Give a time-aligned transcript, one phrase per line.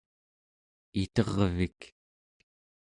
[1.01, 1.79] itervik